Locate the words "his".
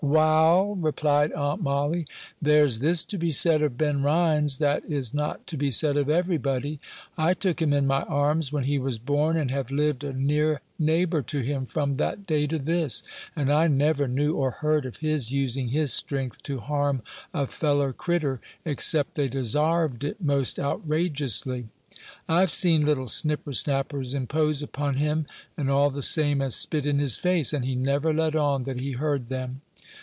14.97-15.31, 15.69-15.93, 26.97-27.17